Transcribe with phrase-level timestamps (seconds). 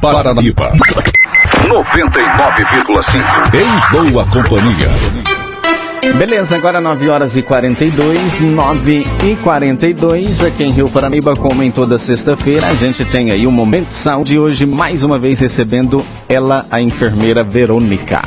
[0.00, 0.72] Paranaíba.
[1.68, 3.22] 99,5.
[3.54, 4.88] Em boa companhia.
[6.16, 11.70] Beleza, agora 9 horas e 42, 9 e 42, aqui em Rio Paranaíba, como em
[11.70, 16.04] toda sexta-feira, a gente tem aí o Momento de Saúde, hoje mais uma vez recebendo
[16.28, 18.22] ela, a enfermeira Verônica.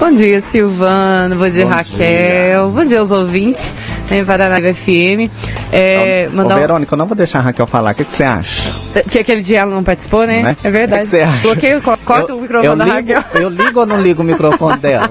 [0.00, 1.36] Bom dia, Silvano.
[1.36, 1.98] Bom dia, Bom Raquel.
[1.98, 2.66] Dia.
[2.72, 3.74] Bom dia aos ouvintes
[4.10, 5.30] né, Paranaíba FM.
[5.72, 6.56] É, então, mandar...
[6.56, 7.92] Ô, Verônica, eu não vou deixar a Raquel falar.
[7.92, 8.72] O que, que você acha?
[9.02, 10.42] Porque aquele dia ela não participou, né?
[10.42, 10.56] Não é?
[10.62, 11.02] é verdade.
[11.02, 11.42] O que, você acha?
[11.42, 13.24] Bloqueio, corta eu, o microfone da ligo, Raquel.
[13.42, 15.10] Eu ligo ou não ligo o microfone dela?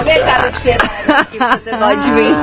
[0.00, 0.90] Obrigada de piedade
[1.30, 2.34] que você tem dó de mim.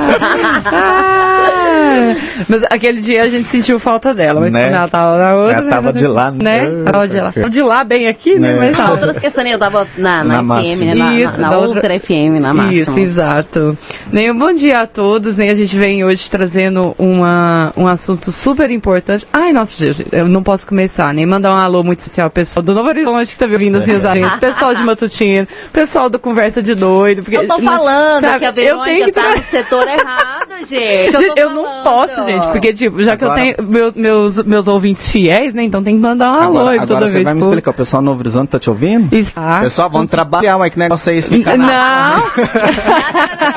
[2.48, 4.64] mas aquele dia a gente sentiu falta dela, mas né?
[4.64, 5.58] quando ela tava na outra...
[5.58, 6.68] Ela tava de lá, né?
[6.68, 6.90] né?
[6.90, 7.30] Tava de lá.
[7.30, 8.52] de lá, bem aqui, né?
[8.52, 8.58] né?
[8.58, 10.94] Mas na outra questão eu tava na, na, na FM, né?
[10.94, 11.76] Na, Isso, na, na outra...
[11.76, 12.74] outra FM, na Máxima.
[12.74, 13.76] Isso, exato.
[14.12, 15.48] Nem bom dia a todos, né?
[15.48, 19.26] A gente vem hoje trazendo uma, um assunto super importante.
[19.32, 19.74] Ai, nossa,
[20.12, 23.32] eu não posso começar, nem mandar um alô muito especial ao pessoal do Novo Horizonte
[23.32, 27.22] que tá me ouvindo as minhas agências, pessoal de Matutinho, pessoal do Conversa de Doido.
[27.22, 31.14] Porque, eu tô falando sabe, que a Verônica que tá no setor errado, gente.
[31.14, 33.46] Eu, eu não posso, gente, porque, tipo, já que agora...
[33.46, 35.62] eu tenho meu, meus, meus ouvintes fiéis, né?
[35.62, 38.02] Então tem que mandar um alô agora, toda agora você vai me explicar, o pessoal
[38.02, 39.08] do Novo Horizonte tá te ouvindo?
[39.34, 41.30] Ah, pessoal, vamos trabalhar, mas que negócio é esse?
[41.30, 41.38] Não.
[41.56, 42.18] não, não,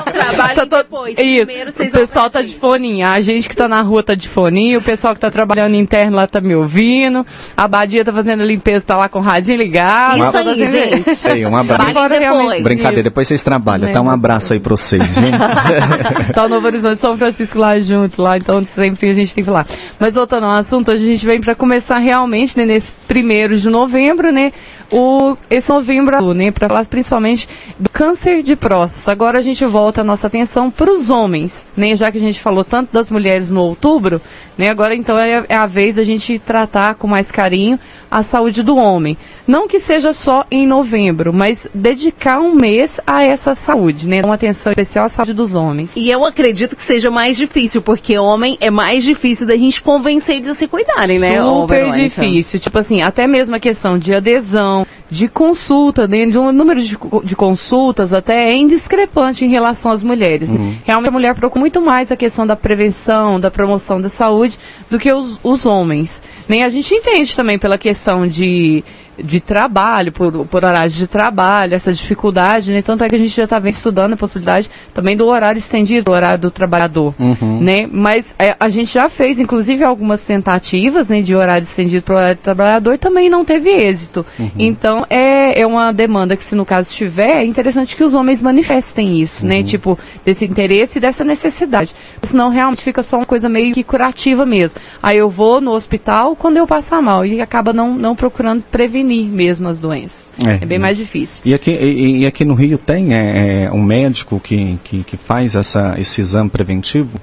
[0.05, 1.15] não, trabalho depois.
[1.17, 3.05] Isso, o pessoal tá de foninho.
[3.07, 6.17] A gente que tá na rua tá de foninho, o pessoal que tá trabalhando interno
[6.17, 7.25] lá tá me ouvindo.
[7.55, 10.17] A Badia tá fazendo a limpeza, tá lá com o radinho ligado.
[10.17, 11.15] Isso aí, gente.
[11.15, 11.93] Sei, um abraço.
[12.09, 12.63] Depois.
[12.63, 13.89] Brincadeira, depois vocês trabalham.
[13.89, 13.91] É.
[13.91, 15.31] Tá um abraço aí pra vocês, viu?
[16.33, 19.49] tá o Novo Horizonte São Francisco lá junto, lá, então sempre a gente tem que
[19.49, 19.65] falar.
[19.99, 23.69] Mas voltando ao assunto, hoje a gente vem para começar realmente, né, nesse primeiro de
[23.69, 24.51] novembro, né,
[24.91, 27.47] o, esse novembro, né, para falar principalmente
[27.79, 29.11] do câncer de próstata.
[29.11, 32.39] Agora a gente volta a nossa atenção para os homens, né, já que a gente
[32.39, 34.21] falou tanto das mulheres no outubro,
[34.57, 38.63] né, agora então é, é a vez da gente tratar com mais carinho a saúde
[38.63, 39.17] do homem.
[39.47, 44.35] Não que seja só em novembro, mas dedicar um mês a essa saúde, né, uma
[44.35, 45.95] atenção especial à saúde dos homens.
[45.95, 50.37] E eu acredito que seja mais difícil, porque homem é mais difícil da gente convencer
[50.37, 51.41] eles a se cuidarem, né?
[51.43, 56.51] Super difícil, tipo assim, até mesmo a questão de adesão, de consulta, né, de um
[56.51, 60.49] número de, de, consultas até é indiscrepante em relação às mulheres.
[60.49, 60.75] Uhum.
[60.85, 64.59] Realmente a mulher procura muito mais a questão da prevenção, da promoção da saúde
[64.89, 66.21] do que os, os homens.
[66.47, 68.83] Nem a gente entende também pela questão de
[69.23, 72.81] de trabalho, por, por horários de trabalho, essa dificuldade, né?
[72.81, 76.11] Tanto é que a gente já está estudando a possibilidade também do horário estendido, do
[76.11, 77.59] horário do trabalhador, uhum.
[77.61, 77.87] né?
[77.91, 82.17] Mas é, a gente já fez, inclusive, algumas tentativas né, de horário estendido para o
[82.17, 84.25] horário do trabalhador e também não teve êxito.
[84.39, 84.51] Uhum.
[84.57, 88.41] Então, é, é uma demanda que, se no caso tiver, é interessante que os homens
[88.41, 89.55] manifestem isso, né?
[89.55, 89.61] uhum.
[89.61, 89.67] né?
[89.67, 91.95] Tipo, desse interesse e dessa necessidade.
[92.21, 94.79] Senão, realmente fica só uma coisa meio que curativa mesmo.
[95.01, 99.25] Aí eu vou no hospital quando eu passar mal e acaba não, não procurando prevenir
[99.25, 100.27] mesmo as doenças.
[100.45, 101.41] É, é bem mais difícil.
[101.43, 105.17] E aqui, e, e aqui no Rio tem é, é, um médico que, que, que
[105.17, 107.19] faz essa, esse exame preventivo?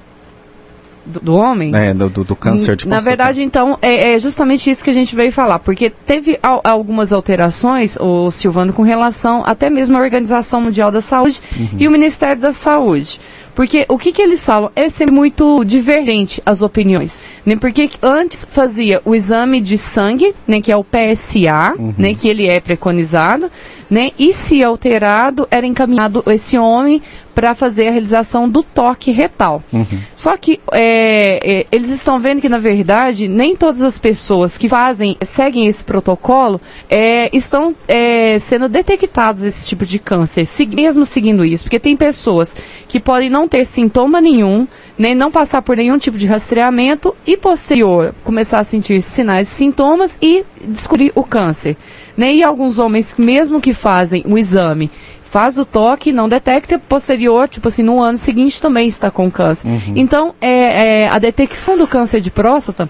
[1.05, 1.75] Do, do, homem?
[1.75, 5.15] É, do, do, câncer de Na verdade, então, é, é, justamente isso que a gente
[5.15, 10.61] veio falar, porque teve al algumas alterações, o Silvano, com relação até mesmo à Organização
[10.61, 11.69] Mundial da Saúde uhum.
[11.77, 13.19] e o Ministério da Saúde.
[13.55, 17.21] Porque o que, que eles falam é ser muito divergente as opiniões.
[17.45, 17.55] Né?
[17.55, 21.93] Porque antes fazia o exame de sangue, né, que é o PSA, uhum.
[21.97, 23.49] né, que ele é preconizado,
[23.89, 27.01] né, e se alterado, era encaminhado esse homem
[27.35, 29.61] para fazer a realização do toque retal.
[29.71, 29.85] Uhum.
[30.15, 34.69] Só que é, é, eles estão vendo que, na verdade, nem todas as pessoas que
[34.69, 41.43] fazem, seguem esse protocolo, é, estão é, sendo detectados esse tipo de câncer, mesmo seguindo
[41.43, 41.65] isso.
[41.65, 42.55] Porque tem pessoas
[42.87, 44.65] que podem não ter sintoma nenhum,
[44.97, 49.51] nem não passar por nenhum tipo de rastreamento e posterior começar a sentir sinais e
[49.51, 51.75] sintomas e descobrir o câncer.
[52.15, 52.35] Né?
[52.35, 54.89] E alguns homens, mesmo que fazem o exame
[55.35, 59.67] faz o toque, não detecta, posterior, tipo assim, no ano seguinte também está com câncer.
[59.67, 59.93] Uhum.
[59.93, 62.89] Então, é, é, a detecção do câncer de próstata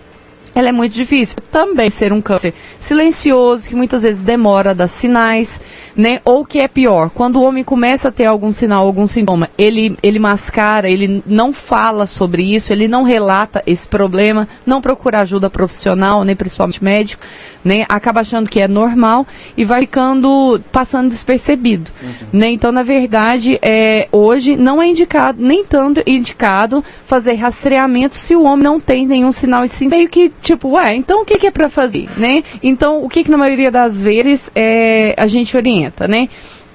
[0.56, 1.36] ela é muito difícil.
[1.52, 5.60] Também ser um câncer silencioso, que muitas vezes demora a dar sinais,
[5.96, 6.22] né?
[6.24, 9.98] Ou que é pior, quando o homem começa a ter algum sinal, algum sintoma, ele,
[10.02, 15.50] ele mascara, ele não fala sobre isso, ele não relata esse problema, não procura ajuda
[15.50, 17.24] profissional, nem principalmente médico,
[17.64, 17.86] né?
[17.90, 19.28] Acaba achando que é normal
[19.58, 22.28] e vai ficando, passando despercebido, uhum.
[22.32, 22.50] né?
[22.52, 28.44] Então, na verdade, é, hoje não é indicado, nem tanto indicado fazer rastreamento se o
[28.44, 31.52] homem não tem nenhum sinal, assim, meio que tipo, ué, então o que, que é
[31.52, 32.44] para fazer, né?
[32.62, 36.30] Então, o que, que na maioria das vezes é, a gente orienta, né?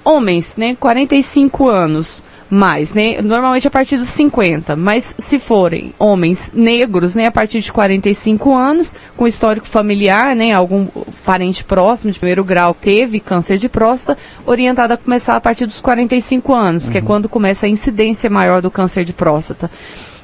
[0.05, 3.23] Homens, né, 45 anos, mais, né?
[3.23, 8.57] Normalmente a partir dos 50, mas se forem homens negros, né, a partir de 45
[8.57, 10.89] anos, com histórico familiar, né, algum
[11.25, 15.81] parente próximo de primeiro grau teve câncer de próstata, orientada a começar a partir dos
[15.81, 16.91] 45 anos, uhum.
[16.91, 19.71] que é quando começa a incidência maior do câncer de próstata.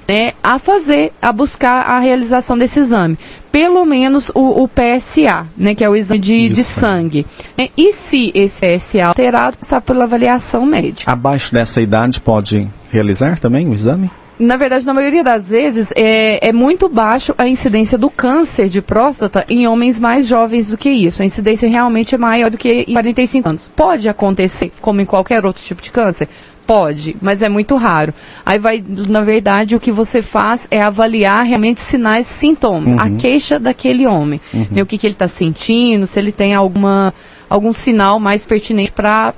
[0.09, 3.19] Né, a fazer, a buscar a realização desse exame.
[3.51, 7.27] Pelo menos o, o PSA, né, que é o exame de, de sangue.
[7.59, 11.11] Né, e se esse PSA alterado, passar pela avaliação médica.
[11.11, 14.11] Abaixo dessa idade pode realizar também o exame?
[14.39, 18.83] Na verdade, na maioria das vezes, é, é, muito baixo a incidência do câncer de
[18.83, 21.23] próstata em homens mais jovens do que isso.
[21.23, 23.71] A incidência realmente é maior do que em 45 anos.
[23.75, 26.29] Pode acontecer, como em qualquer outro tipo de câncer?
[26.67, 28.13] Pode, mas é muito raro.
[28.45, 32.99] Aí vai, na verdade, o que você faz é avaliar realmente sinais e sintomas, uhum.
[32.99, 34.41] a queixa daquele homem.
[34.53, 34.67] Uhum.
[34.71, 37.15] Né, o que, que ele está sentindo, se ele tem alguma,
[37.49, 39.33] algum sinal mais pertinente para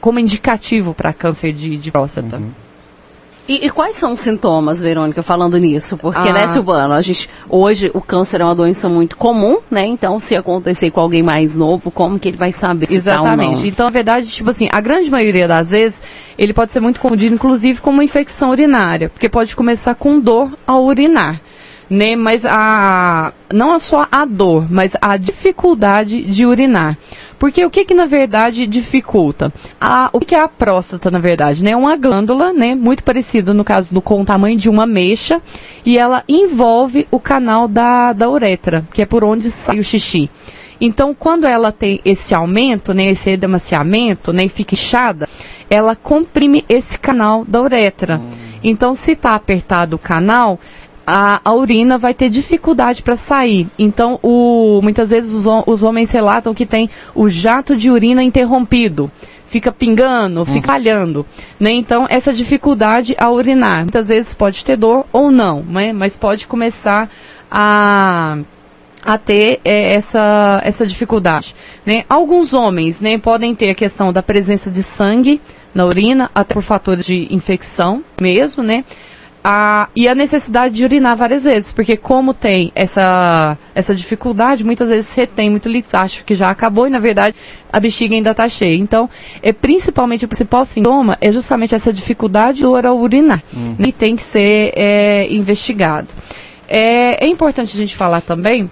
[0.00, 2.38] como indicativo para câncer de, de próstata.
[2.38, 2.50] Uhum.
[3.48, 5.96] E, e, quais são os sintomas, Verônica, falando nisso?
[5.96, 6.32] Porque, ah.
[6.32, 9.84] né, Silvano, a gente, hoje o câncer é uma doença muito comum, né?
[9.84, 13.36] Então, se acontecer com alguém mais novo, como que ele vai saber se Exatamente.
[13.36, 13.66] Tá ou não?
[13.66, 16.00] Então, na verdade, tipo assim, a grande maioria das vezes,
[16.38, 20.50] ele pode ser muito confundido, inclusive, com uma infecção urinária, porque pode começar com dor
[20.64, 21.40] ao urinar.
[21.90, 26.96] Né, mas a não só a dor, mas a dificuldade de urinar.
[27.42, 29.52] Porque o que que na verdade dificulta?
[29.80, 31.64] A, o que é a próstata na verdade?
[31.64, 31.72] Né?
[31.72, 35.42] É uma glândula, né, muito parecida no caso do com o tamanho de uma mecha,
[35.84, 40.30] e ela envolve o canal da, da uretra, que é por onde sai o xixi.
[40.80, 45.28] Então, quando ela tem esse aumento, né, esse edemaciamento, né, e fica inchada,
[45.68, 48.18] ela comprime esse canal da uretra.
[48.18, 48.52] Hum.
[48.62, 50.60] Então, se está apertado o canal,
[51.06, 53.68] a, a urina vai ter dificuldade para sair.
[53.78, 59.10] Então, o, muitas vezes os, os, homens relatam que tem o jato de urina interrompido.
[59.48, 60.62] Fica pingando, fica uhum.
[60.62, 61.26] falhando.
[61.60, 61.72] Né?
[61.72, 63.80] Então, essa dificuldade a urinar.
[63.80, 65.92] Muitas vezes pode ter dor ou não, né?
[65.92, 67.10] mas pode começar
[67.50, 68.38] a
[69.04, 71.56] a ter é, essa, essa dificuldade.
[71.84, 72.04] Né?
[72.08, 75.40] Alguns homens né, podem ter a questão da presença de sangue
[75.74, 78.84] na urina, até por fatores de infecção mesmo, né?
[79.44, 84.88] A, e a necessidade de urinar várias vezes, porque como tem essa, essa dificuldade, muitas
[84.88, 87.34] vezes retém muito líquido, acho que já acabou e na verdade
[87.72, 88.76] a bexiga ainda está cheia.
[88.76, 89.10] Então,
[89.42, 93.76] é principalmente o principal sintoma é justamente essa dificuldade do ao urinar, uhum.
[93.78, 96.08] e tem que ser é, investigado.
[96.68, 98.70] É, é importante a gente falar também,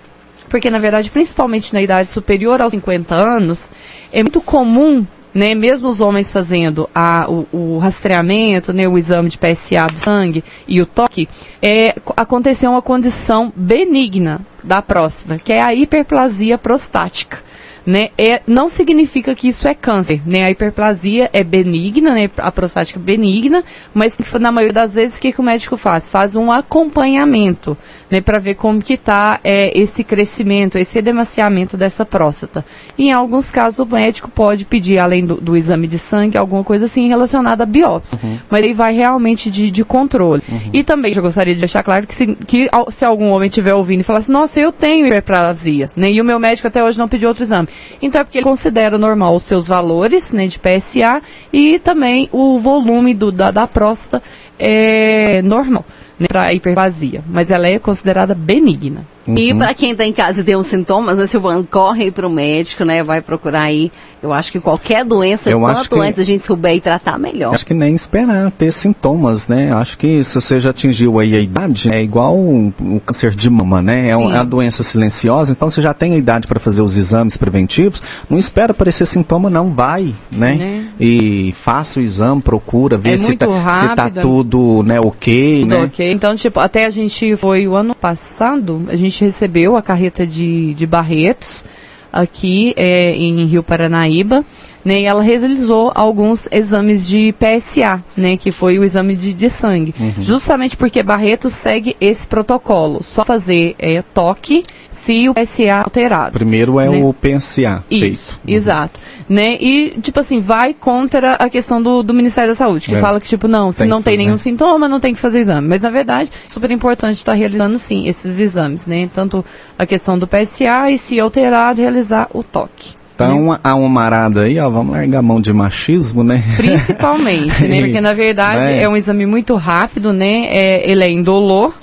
[0.49, 3.70] porque na verdade, principalmente na idade superior aos 50 anos,
[4.12, 5.05] é muito comum
[5.35, 9.99] né, mesmo os homens fazendo a, o, o, rastreamento, né, o exame de PSA do
[9.99, 11.29] sangue e o toque,
[11.62, 17.50] é, aconteceu uma condição benigna da próstata, que é a hiperplasia prostática
[17.87, 20.44] né, é, não significa que isso é câncer, né?
[20.44, 22.31] A hiperplasia é benigna, né?
[22.37, 26.11] A prostática é benigna, mas na maioria das vezes o que, que o médico faz?
[26.11, 27.77] Faz um acompanhamento,
[28.11, 28.21] né?
[28.21, 32.65] Para ver como que está é, esse crescimento, esse edemaciamento dessa próstata.
[32.99, 36.85] Em alguns casos o médico pode pedir, além do, do exame de sangue, alguma coisa
[36.87, 38.19] assim relacionada à biópsia.
[38.23, 38.38] Uhum.
[38.49, 40.43] Mas ele vai realmente de, de controle.
[40.49, 40.71] Uhum.
[40.73, 44.00] E também eu gostaria de deixar claro que se, que se algum homem estiver ouvindo
[44.00, 46.12] e falar assim, nossa, eu tenho hiperplasia, né?
[46.12, 47.69] E o meu médico até hoje não pediu outro exame.
[48.00, 51.22] Então é porque ele considera normal os seus valores né, de PSA
[51.52, 54.22] e também o volume do, da, da próstata
[54.58, 55.84] é normal
[56.19, 59.06] né, para hiperplasia, mas ela é considerada benigna.
[59.26, 59.37] Uhum.
[59.37, 62.31] E para quem está em casa e tem uns sintomas, né, Silvano, corre para o
[62.31, 63.02] médico, né?
[63.02, 63.93] Vai procurar aí.
[64.22, 67.55] Eu acho que qualquer doença, eu quanto que, antes a gente souber e tratar, melhor.
[67.55, 69.72] Acho que nem esperar ter sintomas, né?
[69.72, 73.48] Acho que se você já atingiu aí a idade, é igual o, o câncer de
[73.48, 74.08] mama, né?
[74.08, 77.39] É, é a doença silenciosa, então você já tem a idade para fazer os exames
[77.39, 78.03] preventivos.
[78.29, 79.70] Não espera aparecer sintoma, não.
[79.70, 80.55] Vai, né?
[80.55, 80.89] né?
[81.00, 85.69] E faça o exame, procura, ver é se, tá, se tá tudo né, ok, tudo
[85.69, 85.84] né?
[85.84, 86.12] ok.
[86.12, 90.26] Então, tipo, até a gente foi o ano passado, a gente gente recebeu a carreta
[90.26, 91.64] de, de Barretos
[92.12, 94.44] aqui é, em Rio Paranaíba,
[94.84, 99.51] né, e ela realizou alguns exames de PSA, né, que foi o exame de, de
[99.51, 100.15] sangue, uhum.
[100.20, 104.65] justamente porque Barretos segue esse protocolo, só fazer é, toque
[105.01, 106.32] se o PSA alterado.
[106.32, 107.03] Primeiro é né?
[107.03, 108.41] o PSA Isso, feito.
[108.46, 108.55] Uhum.
[108.55, 109.01] exato.
[109.29, 109.56] Né?
[109.60, 113.01] E, tipo assim, vai contra a questão do, do Ministério da Saúde, que é.
[113.01, 115.69] fala que, tipo, não, se tem não tem nenhum sintoma, não tem que fazer exame.
[115.69, 119.08] Mas, na verdade, super importante estar realizando, sim, esses exames, né?
[119.15, 119.44] Tanto
[119.79, 123.00] a questão do PSA e, se alterado, realizar o toque.
[123.27, 123.58] Então, né?
[123.62, 126.43] a umarada aí, ó, vamos largar a mão de machismo, né?
[126.56, 127.81] Principalmente, né?
[127.82, 128.82] Porque, na verdade, é.
[128.82, 130.46] é um exame muito rápido, né?
[130.48, 131.74] É, ele é indolor,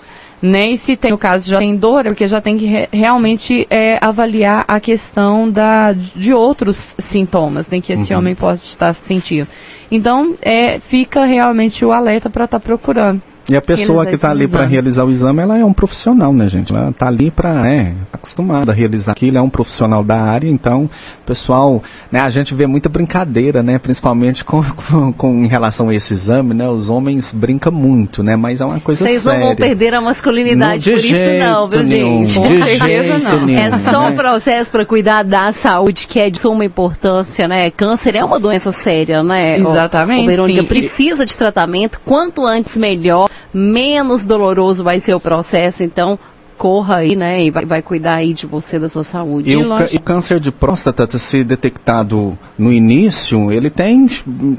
[0.42, 0.70] né?
[0.70, 3.66] E se tem, no caso, já tem dor, é porque já tem que re realmente
[3.70, 7.82] é, avaliar a questão da, de outros sintomas, né?
[7.82, 8.20] Que esse Uhum.
[8.20, 9.48] homem pode estar sentindo.
[9.92, 13.22] Então, é, fica realmente o alerta para estar procurando.
[13.50, 16.34] E a pessoa Realizar que está ali para realizar o exame, ela é um profissional,
[16.34, 16.74] né, gente?
[16.74, 20.90] Ela está ali para, é, acostumada a realizar aquilo, é um profissional da área, então,
[21.26, 25.96] pessoal, né, a gente vê muita brincadeira, né, principalmente com, com, com em relação a
[25.96, 29.46] esse exame, né, os homens brincam muito, né, mas é uma coisa Vocês não séria.
[29.48, 32.40] vão perder a masculinidade Não, por isso não, viu, nenhum, gente?
[32.40, 33.46] Com de certeza jeito não.
[33.46, 34.16] nenhum, É só um né?
[34.16, 37.72] processo para cuidar da saúde que é de suma importância, né?
[37.72, 39.58] Câncer é uma doença séria, né?
[39.58, 40.68] Exatamente, ô, Verônica, sim.
[40.68, 42.00] precisa de tratamento.
[42.06, 45.84] Quanto antes melhor, menos doloroso vai ser o processo.
[45.84, 46.18] Então,
[46.58, 47.44] corra aí, né?
[47.44, 49.52] E vai, vai cuidar aí de você, da sua saúde.
[49.52, 54.08] E o, e o câncer de próstata, se detectado no início, ele tem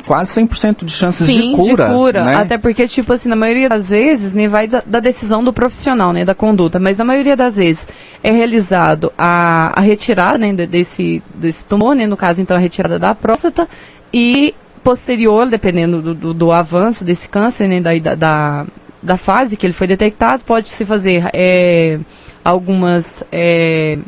[0.07, 2.25] quase 100% de chances Sim, de cura.
[2.25, 2.37] né?
[2.37, 6.13] Até porque, tipo assim, na maioria das vezes, né, vai da, da decisão do profissional,
[6.13, 6.79] né, da conduta.
[6.79, 7.89] Mas na maioria das vezes
[8.23, 12.61] é realizado a, a retirada, né, de- desse, desse tumor, né, no caso, então, a
[12.61, 13.69] retirada da próstata
[14.15, 14.55] e
[14.89, 18.67] posterior, dependendo do, do, do avanço desse câncer, né, da, da-
[19.03, 21.99] da, fase que ele foi detectado, pode-se fazer é,
[22.43, 23.23] algumas...
[23.31, 23.99] é,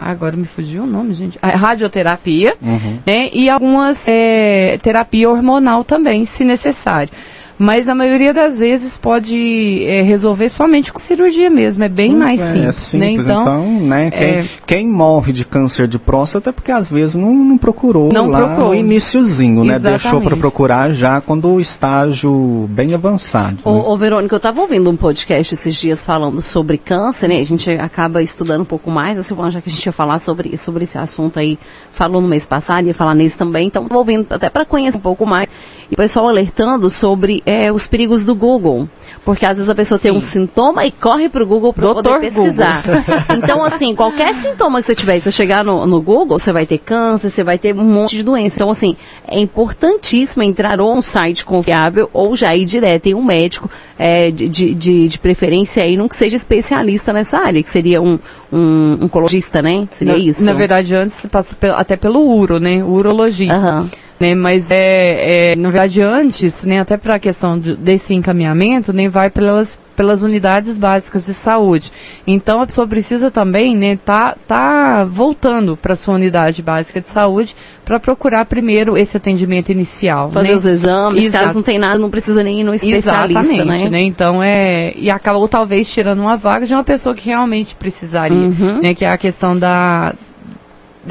[0.00, 1.38] agora me fugiu o nome, gente.
[1.40, 2.98] A radioterapia, Uhum.
[3.06, 3.30] né?
[3.32, 7.12] E algumas é, terapia hormonal também, se necessário.
[7.58, 12.18] Mas na maioria das vezes pode é, resolver somente com cirurgia mesmo, é bem Pois
[12.24, 13.26] mais é, simples, é simples.
[13.26, 13.34] né?
[13.40, 17.32] Então, né, quem, é- quem morre de câncer de próstata é porque às vezes não,
[17.34, 18.68] não procurou Não lá procurou.
[18.68, 19.74] no iniciozinho, né?
[19.74, 20.02] Exatamente.
[20.02, 23.56] Deixou para procurar já quando o estágio bem avançado.
[23.56, 23.60] né?
[23.64, 27.40] Ô, ô, Verônica, eu estava ouvindo um podcast esses dias falando sobre câncer, né?
[27.40, 29.18] A gente acaba estudando um pouco mais.
[29.18, 31.58] A Silvana, já que a gente ia falar sobre, sobre esse assunto aí,
[31.90, 33.66] falou no mês passado, ia falar nesse também.
[33.66, 35.48] Então, ouvindo até para conhecer um pouco mais.
[35.90, 38.88] E o pessoal alertando sobre é, os perigos do Google.
[39.24, 42.20] Porque às vezes a pessoa tem um sintoma e corre para o Google para poder
[42.20, 42.82] pesquisar.
[43.36, 46.66] então, assim, qualquer sintoma que você tiver, se você chegar no, no Google, você vai
[46.66, 48.56] ter câncer, você vai ter um monte de doença.
[48.56, 53.22] Então, assim, é importantíssimo entrar ou um site confiável ou já ir direto em um
[53.22, 58.00] médico é, de, de, de, preferência aí, não que seja especialista nessa área, que seria
[58.00, 58.18] um,
[58.52, 59.88] um oncologista, né?
[59.92, 60.44] Seria na, isso?
[60.44, 62.82] Na verdade, antes se passa até pelo uro, né?
[62.84, 63.54] Urologista.
[63.54, 63.90] Aham.
[64.20, 68.92] Né, mas é, é, na verdade, antes, né, até para a questão de- desse encaminhamento,
[68.92, 71.92] né, vai pelas, pelas unidades básicas de saúde.
[72.26, 77.54] Então, a pessoa precisa também, né, tá, tá voltando para sua unidade básica de saúde
[77.84, 80.32] para procurar primeiro esse atendimento inicial.
[80.32, 80.54] Fazer né?
[80.56, 81.44] os exames, Exato.
[81.44, 84.00] caso não tem nada, não precisa nem ir no especialista, Exatamente, né?
[84.02, 88.36] Então é e acaba ou talvez tirando uma vaga de uma pessoa que realmente precisaria,
[88.36, 88.80] Uhum.
[88.82, 88.94] né?
[88.94, 90.12] Que é a questão da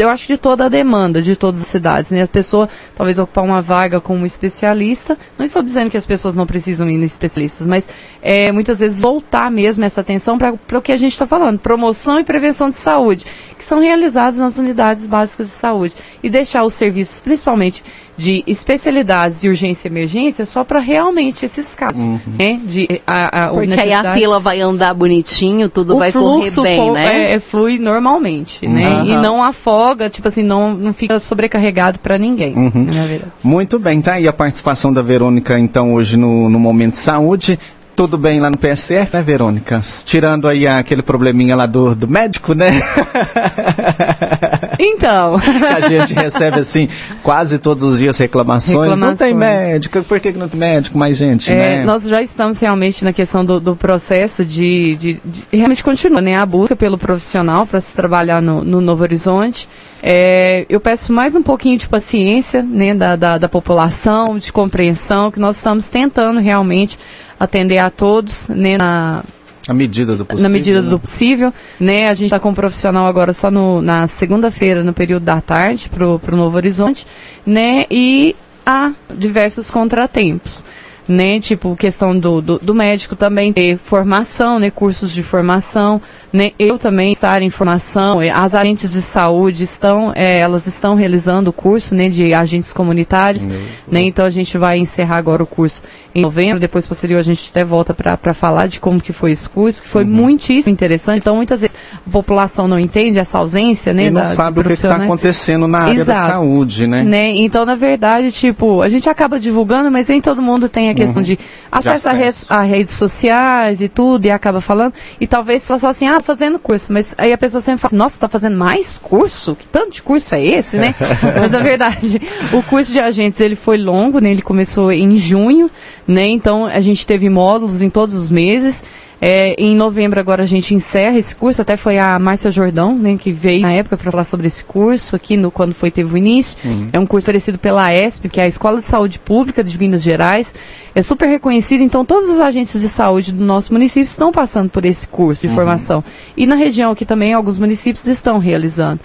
[0.03, 2.23] eu acho de toda a demanda de todas as cidades, né?
[2.23, 5.17] A pessoa talvez ocupar uma vaga como especialista.
[5.37, 7.89] Não estou dizendo que as pessoas não precisam ir no especialistas, mas
[8.21, 12.19] é, muitas vezes voltar mesmo essa atenção para o que a gente está falando, promoção
[12.19, 13.25] e prevenção de saúde,
[13.57, 17.83] que são realizados nas unidades básicas de saúde e deixar os serviços, principalmente
[18.15, 22.01] de especialidades de urgência e emergência, só para realmente esses casos,
[22.37, 22.59] né?
[22.65, 26.77] De a, a, Porque aí a fila vai andar bonitinho, tudo o vai correr bem,
[26.87, 27.31] fo- né?
[27.31, 28.87] é, é, flui normalmente, né?
[28.87, 29.05] Aham.
[29.05, 32.85] E não afoga, tipo assim, não, não fica sobrecarregado para ninguém, Uhum.
[32.91, 33.31] na verdade.
[33.43, 37.59] Muito bem, tá aí a participação da Verônica, então, hoje no, no Momento Saúde.
[37.97, 39.81] Tudo bem lá no PSF, né, Verônica?
[40.05, 42.79] Tirando aí aquele probleminha lá do, do médico, né?
[44.79, 45.35] Então,
[45.75, 46.87] a gente recebe, assim,
[47.23, 48.97] quase todos os dias reclamações.
[48.97, 49.35] Não tem Reclamações.
[49.69, 50.97] médico, por que, que não tem médico?
[50.97, 51.83] Mais gente, é, né?
[51.85, 56.35] nós já estamos realmente na questão do, do processo de, de, de- realmente continua, né?
[56.37, 59.67] A busca pelo profissional para se trabalhar no, no Novo Horizonte.
[60.01, 65.31] É, eu peço mais um pouquinho de paciência, né, da, da, da população, de compreensão,
[65.31, 66.99] que nós estamos tentando realmente
[67.39, 69.23] atender a todos, né, na,
[69.67, 70.43] A medida do possível.
[70.49, 70.89] na medida né?
[70.89, 72.09] do possível, né?
[72.09, 75.89] A gente está com um profissional agora só no- na segunda-feira, no período da tarde,
[75.89, 77.05] para o Novo Horizonte,
[77.45, 77.85] né?
[77.91, 80.63] E há diversos contratempos.
[81.07, 86.01] Né, tipo, questão do, do, do médico também ter formação, né, cursos de formação,
[86.33, 91.49] né, eu também estar em formação, as agentes de saúde estão, eh, elas estão realizando
[91.49, 93.57] o curso, né, de agentes comunitários, Sim,
[93.89, 95.81] né, então a gente vai encerrar agora o curso
[96.13, 99.47] em novembro, depois posterior a gente até volta para falar de como que foi esse
[99.47, 100.09] curso, que foi Uhum.
[100.09, 101.19] muitíssimo interessante.
[101.19, 104.63] Então muitas vezes a população não entende essa ausência, né, E não da- sabe o
[104.63, 106.27] que está acontecendo na área da Exato.
[106.33, 107.03] saúde, né?
[107.03, 107.29] Né?
[107.35, 111.39] Então, na verdade, tipo, a gente acaba divulgando, mas nem todo mundo tem questão de
[111.71, 112.29] acesso, a, re- Uhum.
[112.29, 112.53] acesso.
[112.53, 114.93] a redes sociais e tudo, e acaba falando.
[115.19, 116.91] E talvez faça assim, ah, fazendo curso.
[116.91, 119.55] Mas aí a pessoa sempre fala assim, nossa, tá fazendo mais curso?
[119.55, 120.95] Que tanto de curso é esse, né?
[121.39, 122.21] mas na verdade,
[122.53, 124.31] o curso de agentes, ele foi longo, né?
[124.31, 125.69] Ele começou em junho,
[126.07, 126.27] né?
[126.27, 128.83] Então, a gente teve módulos em todos os meses.
[129.19, 133.15] É, em novembro agora a gente encerra esse curso, até foi a Márcia Jordão, né,
[133.17, 136.17] que veio na época para falar sobre esse curso aqui no quando foi teve o
[136.17, 136.57] início.
[136.63, 136.89] Uhum.
[136.93, 140.03] É um curso oferecido pela ESP, que é a Escola de Saúde Pública de Minas
[140.03, 140.53] Gerais.
[140.93, 144.85] É super reconhecido, então todas as agências de saúde do nosso município estão passando por
[144.85, 145.55] esse curso de uhum.
[145.55, 146.03] formação.
[146.35, 148.99] E na região aqui também alguns municípios estão realizando.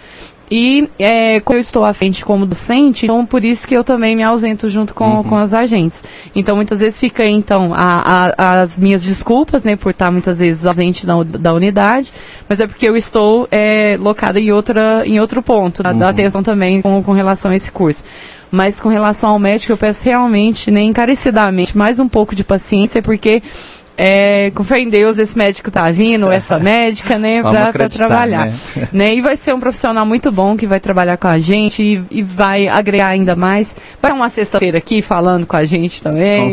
[0.54, 4.23] E é, eu estou à frente como docente, então por isso que eu também me
[4.23, 5.23] ausento junto com, uhum.
[5.25, 6.04] com as agentes.
[6.37, 10.66] Então muitas vezes fica então a, a, as minhas desculpas, né, por estar muitas vezes
[10.66, 12.12] ausente da, da unidade,
[12.47, 15.99] mas é porque eu estou é, locada em outra em outro ponto da, uhum.
[16.00, 18.04] da atenção também com, com relação a esse curso.
[18.50, 23.00] Mas com relação ao médico, eu peço realmente, né, encarecidamente, mais um pouco de paciência,
[23.00, 23.42] porque
[23.96, 28.46] é, com fé em Deus, esse médico tá vindo, essa médica, né, pra, pra, trabalhar.
[28.46, 28.88] Né?
[28.92, 29.14] né?
[29.14, 32.22] E vai ser um profissional muito bom que vai trabalhar com a gente e, e
[32.22, 33.76] vai agregar ainda mais.
[34.00, 36.50] Vai uma sexta-feira aqui falando com a gente também.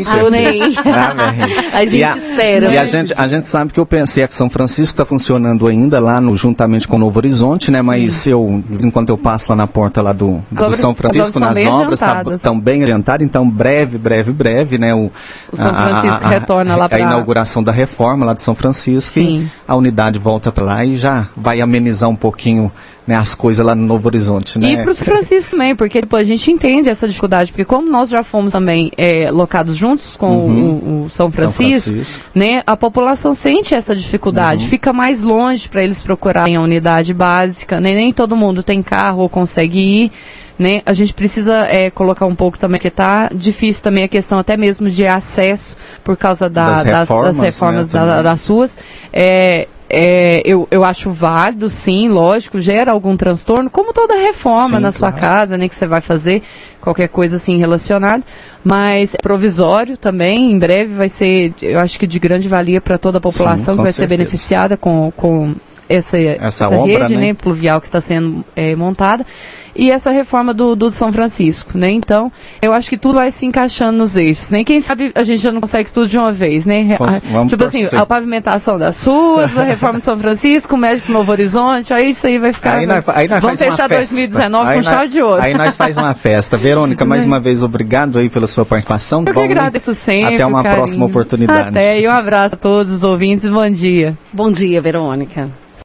[1.72, 2.72] A gente a, espera.
[2.72, 6.20] E a gente, a gente sabe que o PSF São Francisco está funcionando ainda lá
[6.20, 7.80] no, juntamente com o Novo Horizonte, né?
[7.82, 8.30] Mas Sim.
[8.30, 12.00] eu, enquanto eu passo lá na porta lá do, do São Francisco, nas obras,
[12.36, 14.94] estão tá, bem adiantadas, então breve, breve, breve, né?
[14.94, 15.10] O,
[15.52, 16.98] o São Francisco a, retorna lá para
[17.30, 19.44] inauguração da reforma lá de São Francisco Sim.
[19.44, 22.70] e a unidade volta para lá e já vai amenizar um pouquinho
[23.06, 24.72] né, as coisas lá no Novo Horizonte, né?
[24.72, 28.10] E para os Francisco também, porque tipo, a gente entende essa dificuldade, porque como nós
[28.10, 31.02] já fomos também é, locados juntos com uhum.
[31.02, 34.70] o, o, São, Francisco, São Francisco, né, a população sente essa dificuldade, uhum.
[34.70, 37.94] fica mais longe para eles procurarem a unidade básica, né?
[37.94, 40.12] nem todo mundo tem carro ou consegue ir,
[40.60, 40.82] né?
[40.84, 44.58] A gente precisa é, colocar um pouco também que está difícil também a questão até
[44.58, 45.74] mesmo de acesso
[46.04, 48.76] por causa da, das, reformas, das, reformas né, da, das suas.
[49.10, 54.82] É, é, eu, eu acho válido, sim, lógico, gera algum transtorno, como toda reforma sim,
[54.82, 56.42] na sua casa, né, que você vai fazer,
[56.78, 58.22] qualquer coisa assim relacionada,
[58.62, 62.98] mas é provisório também, em breve vai ser, eu acho que de grande valia para
[62.98, 63.94] toda a população sim, que vai certeza.
[63.94, 65.54] ser beneficiada com, com
[65.88, 67.26] essa, essa, essa obra, rede né?
[67.28, 67.34] né?
[67.34, 69.26] pluvial que está sendo é, montada
[69.74, 71.90] e essa reforma do, do São Francisco, né?
[71.90, 74.64] Então, eu acho que tudo vai se encaixando nos eixos, né?
[74.64, 76.96] Quem sabe a gente já não consegue tudo de uma vez, né?
[77.30, 81.30] Vamos tipo assim, a pavimentação das ruas, a reforma de São Francisco, o médico Novo
[81.32, 82.78] Horizonte, aí isso aí vai ficar...
[82.78, 85.42] Aí nós, aí nós Vamos fechar 2019 aí com nós, chave de ouro.
[85.42, 86.56] Aí nós faz uma festa.
[86.58, 89.24] Verônica, mais uma vez, obrigado aí pela sua participação.
[89.26, 90.76] Eu Bom, que agradeço sempre, Até uma carinho.
[90.76, 91.68] próxima oportunidade.
[91.68, 94.16] Até, e um abraço a todos os ouvintes e bom dia.
[94.32, 95.48] Bom dia, Verônica.